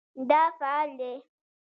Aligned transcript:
دا 0.29 0.41
فعل 0.59 0.89
دی 0.99 1.13